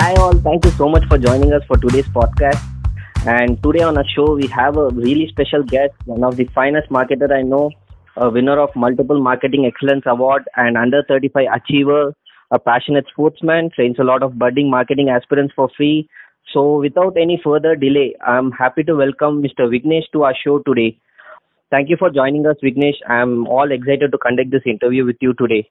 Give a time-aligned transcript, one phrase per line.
[0.00, 0.32] Hi, all.
[0.32, 2.62] Thank you so much for joining us for today's podcast.
[3.26, 6.88] And today on our show, we have a really special guest, one of the finest
[6.88, 7.70] marketer I know,
[8.16, 12.14] a winner of multiple Marketing Excellence Award and Under 35 Achiever,
[12.50, 16.08] a passionate sportsman, trains a lot of budding marketing aspirants for free.
[16.54, 19.68] So, without any further delay, I'm happy to welcome Mr.
[19.68, 20.98] Vignesh to our show today.
[21.70, 22.96] Thank you for joining us, Vignesh.
[23.06, 25.68] I'm all excited to conduct this interview with you today.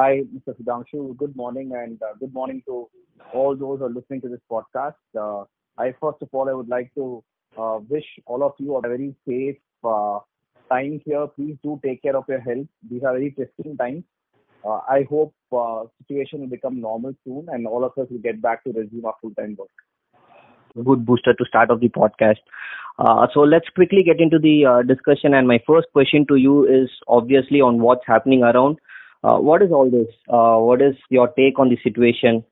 [0.00, 0.54] Hi, Mr.
[0.56, 1.16] Sudhanshu.
[1.16, 2.88] Good morning, and uh, good morning to
[3.32, 4.94] all those who are listening to this podcast.
[5.20, 5.42] Uh,
[5.76, 7.24] I first of all, I would like to
[7.60, 10.20] uh, wish all of you a very safe uh,
[10.70, 11.26] time here.
[11.26, 12.68] Please do take care of your health.
[12.88, 14.04] These are very testing times.
[14.64, 18.40] Uh, I hope uh, situation will become normal soon, and all of us will get
[18.40, 20.84] back to resume our full-time work.
[20.84, 22.38] Good booster to start off the podcast.
[23.34, 25.34] So let's quickly get into the discussion.
[25.34, 28.78] And my first question to you is obviously on what's happening around.
[29.24, 30.06] Uh, what is all this?
[30.28, 32.44] Uh, what is your take on the situation?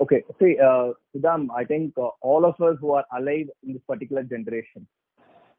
[0.00, 0.92] Okay, see, uh,
[1.54, 4.86] I think uh, all of us who are alive in this particular generation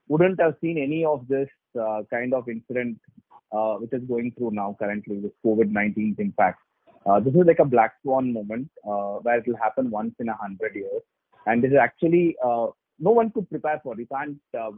[0.08, 1.50] wouldn't have seen any of this
[1.80, 2.98] uh, kind of incident
[3.52, 6.60] uh, which is going through now currently with COVID-19's impact.
[7.06, 10.36] Uh, this is like a black swan moment where it will happen once in a
[10.36, 11.02] hundred years,
[11.46, 13.96] and this is actually no one could prepare for.
[14.00, 14.38] You can't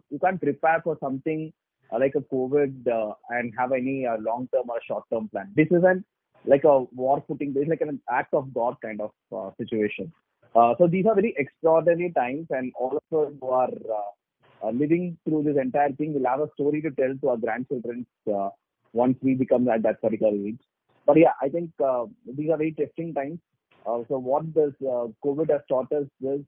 [0.09, 1.51] you can't prepare for something
[1.99, 5.51] like a COVID uh, and have any uh, long-term or short-term plan.
[5.55, 6.05] This isn't
[6.45, 7.53] like a war footing.
[7.53, 10.11] This is like an act of God kind of uh, situation.
[10.55, 14.71] Uh, so these are very extraordinary times, and all of us who are uh, uh,
[14.71, 18.49] living through this entire thing will have a story to tell to our grandchildren uh,
[18.93, 20.59] once we become at that particular age.
[21.05, 22.05] But yeah, I think uh,
[22.37, 23.39] these are very testing times.
[23.85, 26.41] Uh, so what this uh, COVID has taught us is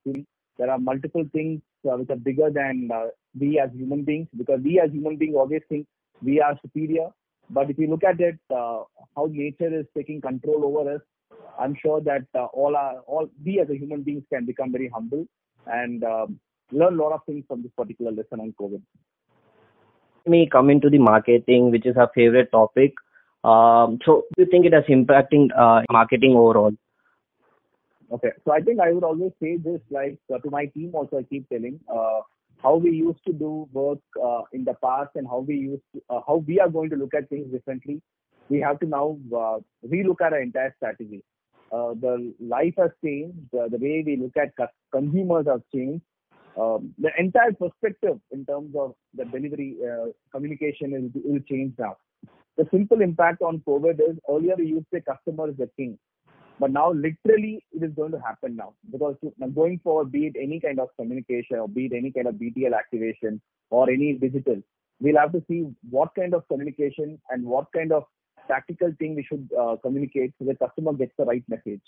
[0.57, 3.07] there are multiple things uh, which are bigger than uh,
[3.39, 5.87] we as human beings because we as human beings always think
[6.21, 7.09] we are superior.
[7.49, 8.83] But if you look at it, uh,
[9.15, 11.01] how nature is taking control over us,
[11.59, 14.89] I'm sure that uh, all our all we as a human beings can become very
[14.93, 15.25] humble
[15.67, 16.39] and um,
[16.71, 18.81] learn a lot of things from this particular lesson on COVID.
[20.25, 22.93] Let me come into the marketing, which is our favorite topic.
[23.43, 26.71] Um, so, do you think it is impacting uh, marketing overall?
[28.15, 31.17] Okay, so I think I would always say this, like uh, to my team also,
[31.17, 32.21] I keep telling uh,
[32.63, 36.01] how we used to do work uh, in the past and how we used to,
[36.09, 38.01] uh, how we are going to look at things differently.
[38.47, 41.25] We have to now uh, relook at our entire strategy.
[41.73, 43.37] Uh, the life has changed.
[43.51, 44.53] The way we look at
[44.93, 46.03] consumers have changed.
[46.57, 49.75] Um, the entire perspective in terms of the delivery
[50.31, 51.97] communication is, will change now.
[52.55, 55.99] The simple impact on COVID is earlier we used to say customer is the king.
[56.59, 59.15] But now, literally, it is going to happen now because
[59.53, 62.73] going forward, be it any kind of communication or be it any kind of BTL
[62.73, 64.61] activation or any digital,
[65.01, 68.03] we'll have to see what kind of communication and what kind of
[68.47, 71.81] tactical thing we should uh, communicate so the customer gets the right message.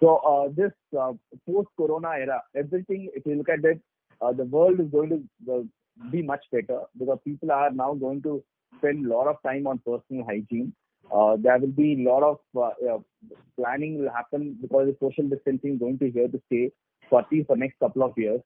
[0.00, 1.12] So uh, this uh,
[1.48, 3.80] post-corona era, everything, if you look at it,
[4.20, 5.62] uh, the world is going to uh,
[6.10, 8.42] be much better because people are now going to
[8.78, 10.74] spend a lot of time on personal hygiene.
[11.12, 12.98] Uh, there will be a lot of uh,
[13.58, 16.70] planning will happen because the social distancing is going to be here to stay
[17.08, 18.40] for at least for next couple of years.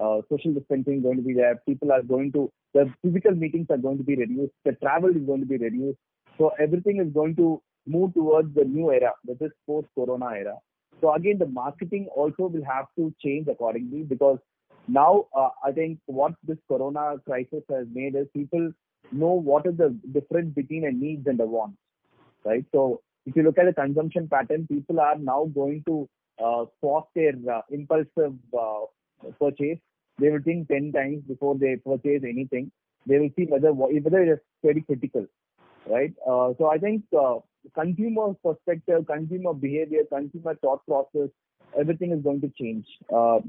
[0.00, 1.60] Uh, social distancing is going to be there.
[1.66, 4.52] People are going to the physical meetings are going to be reduced.
[4.64, 5.98] The travel is going to be reduced.
[6.38, 10.56] So everything is going to move towards the new era, that is post-corona era.
[11.00, 14.38] So again, the marketing also will have to change accordingly because
[14.88, 15.26] now
[15.64, 18.72] I think what this corona crisis has made is people
[19.12, 21.74] know what is the difference between a needs and a want,
[22.44, 22.64] right?
[22.72, 26.08] So if you look at the consumption pattern, people are now going to
[26.42, 28.80] uh, pause their uh, impulsive uh,
[29.40, 29.78] purchase.
[30.18, 32.70] They will think 10 times before they purchase anything.
[33.06, 35.26] They will see whether whether it is very critical,
[35.86, 36.12] right?
[36.26, 37.36] Uh, so I think uh,
[37.74, 41.28] consumer perspective, consumer behavior, consumer thought process,
[41.78, 42.86] everything is going to change.
[43.14, 43.40] Uh,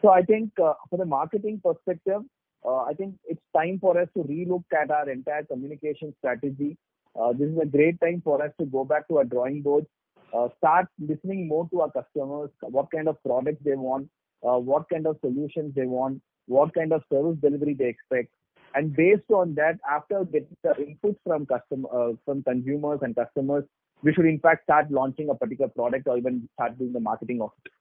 [0.00, 2.22] so I think for the marketing perspective,
[2.66, 6.76] I think it's time for us to relook at our entire communication strategy.
[7.18, 9.86] Uh, this is a great time for us to go back to our drawing board,
[10.34, 14.08] uh, start listening more to our customers, what kind of products they want,
[14.42, 18.28] uh, what kind of solutions they want, what kind of service delivery they expect,
[18.74, 23.64] and based on that, after getting the inputs from customer, from consumers and customers,
[24.02, 27.40] we should in fact start launching a particular product or even start doing the marketing
[27.40, 27.72] of it.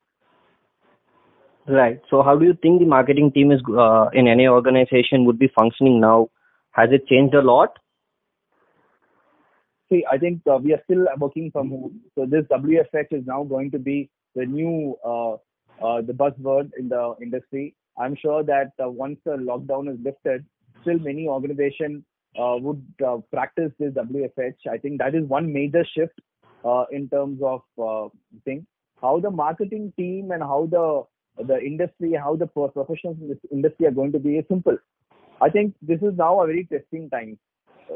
[1.71, 2.01] Right.
[2.09, 5.51] So, how do you think the marketing team is uh, in any organization would be
[5.55, 6.29] functioning now?
[6.71, 7.77] Has it changed a lot?
[9.91, 11.99] See, I think uh, we are still working from home.
[12.15, 15.33] So this WFH is now going to be the new uh,
[15.83, 17.75] uh, the buzzword in the industry.
[17.99, 20.45] I'm sure that uh, once the lockdown is lifted,
[20.81, 22.03] still many organizations
[22.39, 24.67] uh, would uh, practice this WFH.
[24.71, 26.19] I think that is one major shift
[26.91, 28.07] in terms of uh,
[28.45, 28.65] thing.
[29.01, 31.03] How the marketing team and how the
[31.43, 34.77] the industry, how the professionals in this industry are going to be is simple.
[35.41, 37.39] I think this is now a very testing time.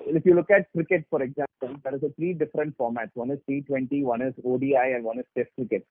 [0.07, 3.11] If you look at cricket, for example, there is a three different formats.
[3.13, 5.85] One is T20, one is ODI, and one is Test cricket.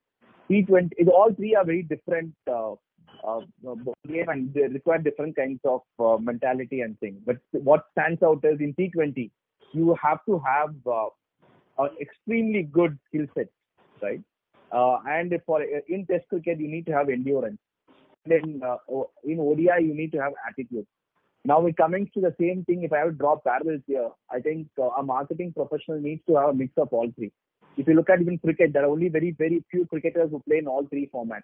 [0.50, 2.74] T20, all three are very different uh,
[3.26, 3.40] uh,
[4.06, 7.18] game and they require different kinds of uh, mentality and things.
[7.24, 9.30] But what stands out is in T20,
[9.72, 11.06] you have to have uh,
[11.78, 13.48] an extremely good skill set,
[14.02, 14.20] right?
[14.70, 17.58] Uh, and for in Test cricket, you need to have endurance.
[18.26, 18.76] Then uh,
[19.24, 20.86] in ODI, you need to have attitude.
[21.46, 22.84] Now we're coming to the same thing.
[22.84, 26.36] If I have to draw parallels here, I think uh, a marketing professional needs to
[26.36, 27.32] have a mix of all three.
[27.76, 30.58] If you look at even cricket, there are only very, very few cricketers who play
[30.58, 31.42] in all three formats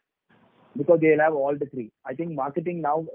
[0.76, 1.90] because they'll have all the three.
[2.06, 3.06] I think marketing now,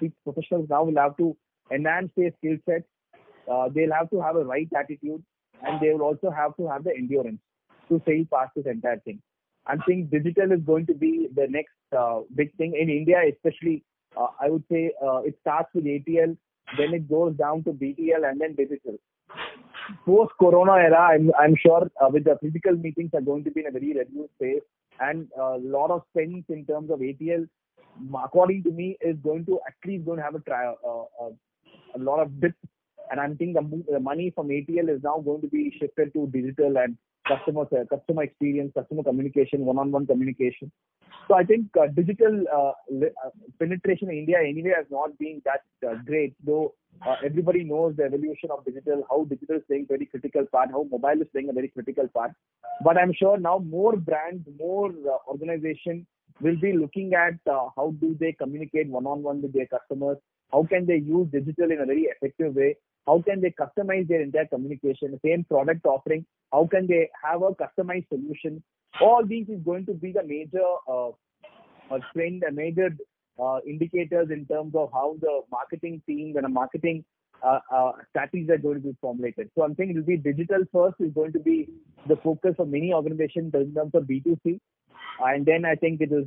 [0.00, 1.36] the professionals now will have to
[1.72, 2.84] enhance their skill set.
[3.50, 5.24] Uh, they'll have to have a right attitude
[5.66, 7.40] and they will also have to have the endurance
[7.88, 9.20] to sail past this entire thing.
[9.66, 13.84] I think digital is going to be the next uh, big thing in India, especially.
[14.16, 16.36] Uh, I would say uh, it starts with ATL,
[16.76, 18.96] then it goes down to BTL, and then digital.
[20.06, 23.60] Post Corona era, I'm, I'm sure uh, with the physical meetings are going to be
[23.60, 24.62] in a very reduced phase
[25.00, 27.48] and a lot of spends in terms of ATL,
[28.22, 32.20] according to me, is going to at least going to have a try, a lot
[32.20, 32.54] of dip.
[33.10, 36.28] And I'm thinking the, the money from ATL is now going to be shifted to
[36.28, 36.96] digital and
[37.26, 40.70] customer customer experience, customer communication, one-on-one communication.
[41.28, 42.72] So I think uh, digital uh,
[43.06, 46.74] uh, penetration in India anyway has not been that uh, great, though
[47.06, 50.70] uh, everybody knows the evolution of digital, how digital is playing a very critical part,
[50.70, 52.32] how mobile is playing a very critical part.
[52.82, 56.06] But I'm sure now more brands, more uh, organizations
[56.40, 60.16] will be looking at how do they communicate one-on-one with their customers,
[60.52, 64.22] how can they use digital in a very effective way, how can they customize their
[64.22, 68.62] entire communication, same product offering, how can they have a customized solution.
[69.00, 71.10] All these is going to be the major uh,
[72.12, 72.96] trend, a major
[73.42, 77.04] uh, indicators in terms of how the marketing team and a marketing
[77.42, 79.50] uh, uh, strategies are going to be formulated.
[79.56, 81.68] So I'm saying it will be digital first is going to be
[82.06, 84.60] the focus of many organizations in terms of B2C.
[85.22, 86.26] And then I think it is,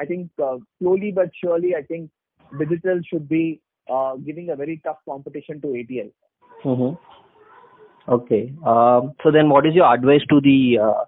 [0.00, 2.10] I think uh, slowly but surely, I think
[2.58, 6.10] digital should be uh, giving a very tough competition to ATL.
[6.64, 8.12] Mm-hmm.
[8.12, 8.52] Okay.
[8.66, 11.04] Um, so then what is your advice to the uh,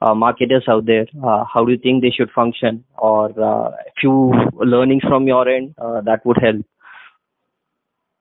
[0.00, 1.06] uh, marketers out there?
[1.22, 5.48] Uh, how do you think they should function, or uh, a few learnings from your
[5.48, 6.64] end uh, that would help?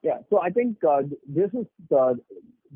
[0.03, 0.19] Yeah.
[0.29, 1.65] So I think uh, this is
[1.95, 2.13] uh,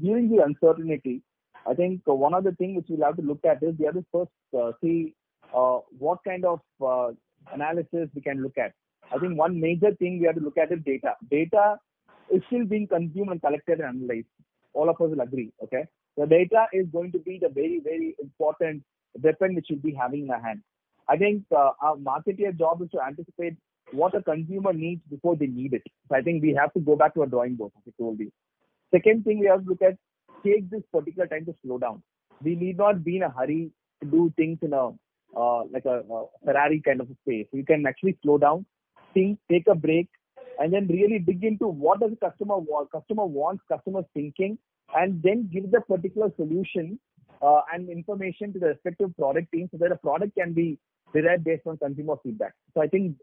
[0.02, 1.22] during the uncertainty.
[1.68, 3.86] I think uh, one of the things which we'll have to look at is we
[3.86, 5.14] have to first uh, see
[5.56, 7.10] uh, what kind of uh,
[7.54, 8.74] analysis we can look at.
[9.14, 11.16] I think one major thing we have to look at is data.
[11.30, 11.78] Data
[12.32, 14.28] is still being consumed and collected and analyzed.
[14.74, 15.52] All of us will agree.
[15.64, 15.86] Okay.
[16.18, 18.84] The data is going to be the very, very important
[19.22, 20.62] weapon which we'll be having in our hand.
[21.10, 23.56] I think uh, our marketer job is to anticipate
[23.92, 25.84] what a consumer needs before they need it.
[26.10, 28.20] So I think we have to go back to a drawing board, as I told
[28.20, 28.32] you.
[28.94, 29.98] Second thing we have to look at,
[30.44, 32.02] take this particular time to slow down.
[32.42, 33.72] We need not be in a hurry
[34.02, 34.92] to do things in a
[35.36, 37.48] uh, like a, a Ferrari kind of a space.
[37.54, 38.66] You can actually slow down,
[39.14, 40.10] think, take a break,
[40.60, 44.58] and then really dig into what does the customer want, customer wants, customer thinking,
[44.96, 47.00] and then give the particular solution
[47.42, 50.78] uh, and information to the respective product team so that a product can be
[51.14, 52.54] derived based on consumer feedback.
[52.74, 53.18] So I think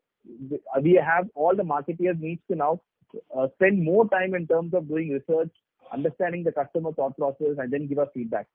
[0.83, 2.81] we have all the marketeers needs to now
[3.37, 5.51] uh, spend more time in terms of doing research,
[5.93, 8.47] understanding the customer thought process, and then give us feedback.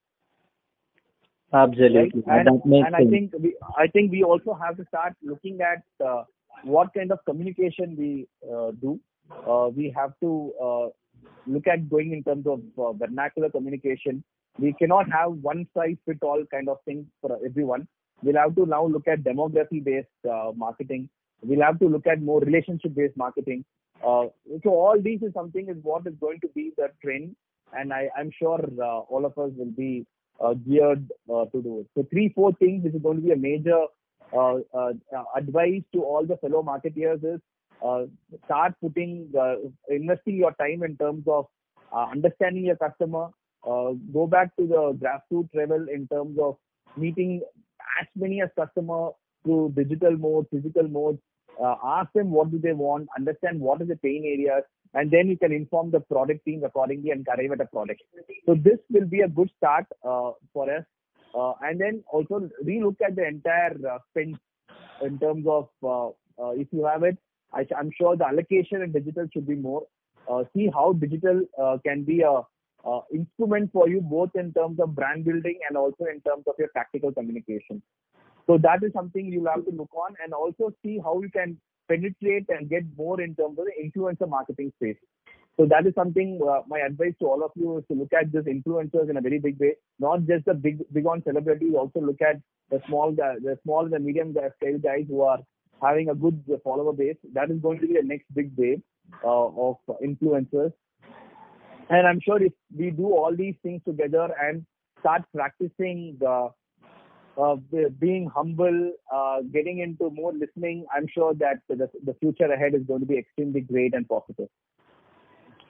[1.54, 2.48] Absolutely, right?
[2.48, 6.24] and, and I think we I think we also have to start looking at uh,
[6.64, 9.00] what kind of communication we uh, do.
[9.48, 10.88] Uh, we have to uh,
[11.48, 12.62] look at going in terms of
[12.98, 14.24] vernacular communication.
[14.60, 17.88] We cannot have one size fit all kind of thing for everyone.
[18.22, 20.08] We'll have to now look at demography based
[20.56, 21.10] marketing.
[21.42, 23.66] We'll have to look at more relationship based marketing.
[24.06, 24.26] Uh,
[24.64, 27.36] so all these is something is what is going to be the trend,
[27.74, 30.06] and I, I'm sure uh, all of us will be
[30.44, 31.88] uh, geared to do it.
[31.96, 32.84] So three, four things.
[32.84, 33.86] This is going to be a major
[35.36, 37.42] advice to all the fellow marketeers is
[37.86, 38.04] uh,
[38.46, 39.56] start putting uh,
[39.90, 41.46] investing your time in terms of
[41.96, 43.30] uh, understanding your customer
[44.14, 46.58] go back to the grassroots level in terms of
[46.98, 47.42] meeting
[48.02, 49.10] as many as customer
[49.44, 51.20] through digital mode physical mode
[51.62, 54.64] Uh, ask them what do they want understand what is the pain areas
[54.94, 58.02] and then you can inform the product team accordingly and arrive at a product.
[58.46, 60.84] So this will be a good start uh, for us.
[61.34, 64.38] Uh, and then also relook at the entire uh, spend
[65.02, 65.70] in terms of
[66.56, 67.18] if you have it,
[67.54, 69.84] I, am sure the allocation in digital should be more.
[70.30, 72.42] Uh, see how digital uh, can be a
[72.86, 76.54] uh, instrument for you both in terms of brand building and also in terms of
[76.58, 77.82] your tactical communication.
[78.48, 81.58] So that is something you'll have to look on and also see how you can
[81.88, 84.98] penetrate and get more in terms of the influencer marketing space.
[85.58, 88.32] So that is something uh, my advice to all of you is to look at
[88.32, 91.74] these influencers in a very big way, not just the big big on celebrities.
[91.78, 92.42] Also look at
[92.72, 95.40] the small the, small and the medium scale guys who are
[95.82, 97.18] having a good follower base.
[97.34, 98.82] That is going to be the next big wave
[99.24, 100.74] uh, of influencers.
[101.90, 104.66] And I'm sure if we do all these things together and
[105.02, 106.50] start practicing the
[107.38, 107.56] uh,
[108.00, 112.84] being humble, uh, getting into more listening, I'm sure that the, the future ahead is
[112.88, 114.50] going to be extremely great and positive.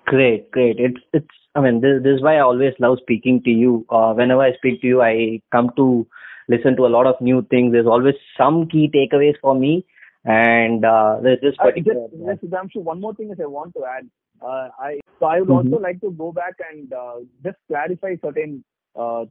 [0.06, 0.78] Great, great.
[0.80, 1.28] It's it's.
[1.56, 3.86] I mean, this, this is why I always love speaking to you.
[3.90, 6.08] Uh, whenever I speak to you, I come to
[6.50, 7.72] listen to a lot of new things.
[7.72, 9.86] There's always some key takeaways for me,
[10.26, 12.06] and uh, there's this particular.
[12.06, 14.10] Uh, just, just, one more thing is I want to add.
[14.42, 15.74] Uh, I so I would mm-hmm.
[15.74, 18.64] also like to go back and uh, just clarify certain
[18.96, 19.26] uh,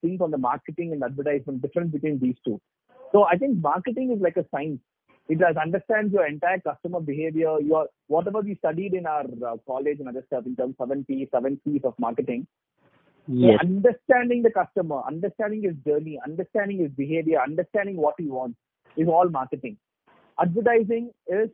[0.00, 2.60] things on the marketing and advertisement difference between these two.
[3.12, 4.80] So I think marketing is like a science.
[5.28, 9.98] It does understand your entire customer behavior, your whatever we studied in our uh, college
[10.00, 12.46] and other stuff in terms of seven P, seven P's of marketing.
[13.26, 13.58] Yes.
[13.60, 18.56] So understanding the customer, understanding his journey, understanding his behavior, understanding what he wants
[18.96, 19.76] is all marketing.
[20.40, 21.50] Advertising is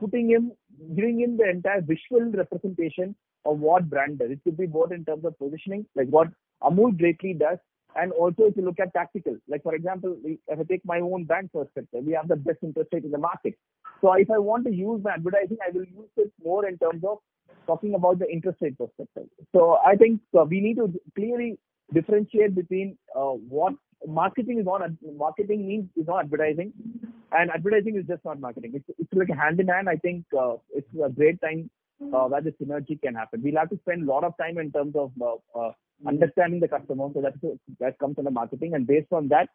[0.00, 0.50] putting him,
[0.96, 3.14] giving him the entire visual representation
[3.44, 4.30] of what brand does.
[4.32, 6.28] It could be both in terms of positioning, like what
[6.62, 7.58] Amul greatly does,
[7.96, 9.36] and also if you look at tactical.
[9.48, 12.90] Like for example, if I take my own brand perspective, we have the best interest
[12.92, 13.54] rate in the market.
[14.00, 17.02] So if I want to use my advertising, I will use it more in terms
[17.04, 17.18] of
[17.66, 19.28] talking about the interest rate perspective.
[19.54, 21.58] So I think uh, we need to clearly
[21.92, 23.74] differentiate between uh, what
[24.06, 24.82] marketing is not
[25.16, 26.72] marketing means is not advertising,
[27.32, 28.72] and advertising is just not marketing.
[28.74, 29.88] It's it's like a hand in hand.
[29.88, 31.70] I think uh, it's a great time
[32.00, 33.42] uh, where the synergy can happen.
[33.42, 35.72] We'll have to spend a lot of time in terms of uh, uh,
[36.06, 37.08] understanding the customer.
[37.14, 37.34] So that
[37.80, 39.48] that comes under marketing, and based on that,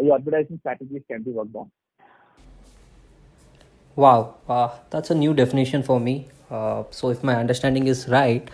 [0.00, 1.70] your advertising strategies can be worked on.
[3.96, 6.26] Wow, uh, that's a new definition for me.
[6.50, 8.48] Uh, so if my understanding is right,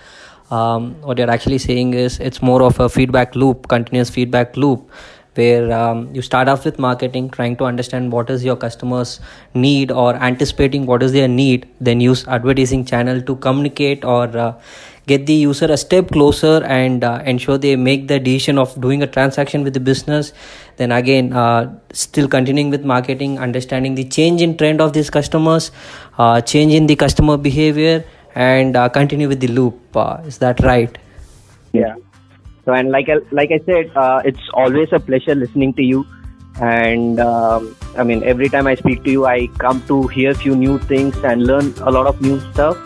[0.51, 4.91] um, what you're actually saying is it's more of a feedback loop, continuous feedback loop,
[5.41, 9.19] where um, you start off with marketing trying to understand what is your customers
[9.55, 14.53] need or anticipating what is their need then use advertising channel to communicate or uh,
[15.11, 19.03] get the user a step closer and uh, ensure they make the decision of doing
[19.03, 20.33] a transaction with the business.
[20.77, 25.71] Then again uh, still continuing with marketing understanding the change in trend of these customers
[26.19, 28.05] uh, change in the customer behavior
[28.35, 30.97] and uh, continue with the loop uh, is that right?
[31.73, 31.97] Yeah
[32.71, 36.07] so and like I, like I said, uh, it's always a pleasure listening to you.
[36.61, 40.35] And um, I mean, every time I speak to you, I come to hear a
[40.35, 42.79] few new things and learn a lot of new stuff.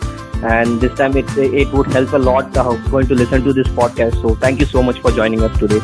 [0.43, 3.67] And this time, it it would help a lot uh, going to listen to this
[3.67, 4.21] podcast.
[4.21, 5.81] So thank you so much for joining us today.